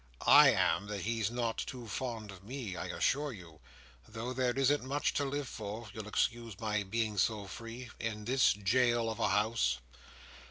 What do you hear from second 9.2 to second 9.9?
house!"